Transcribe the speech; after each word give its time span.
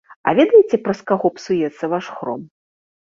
А 0.29 0.31
ведаеце, 0.37 0.79
праз 0.87 1.03
каго 1.11 1.31
псуецца 1.37 1.91
ваш 1.95 2.05
хром? 2.17 2.41